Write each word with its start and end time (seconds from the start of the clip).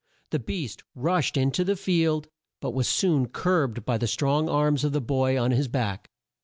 The 0.31 0.39
beast 0.39 0.81
rushed 0.95 1.37
in 1.37 1.51
to 1.51 1.63
the 1.63 1.75
field, 1.75 2.27
but 2.59 2.71
was 2.73 2.87
soon 2.89 3.27
curbed 3.27 3.85
by 3.85 3.99
the 3.99 4.07
strong 4.07 4.49
arms 4.49 4.83
of 4.83 4.93
the 4.93 4.99
boy 4.99 5.39
on 5.39 5.51
his 5.51 5.67
back. 5.67 6.09